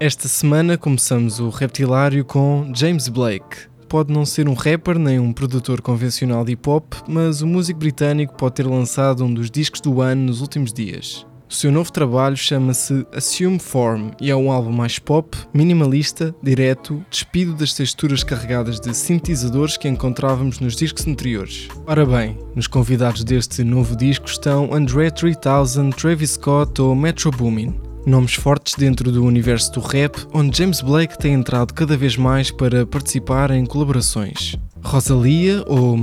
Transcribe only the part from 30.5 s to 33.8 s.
James Blake tem entrado cada vez mais para participar em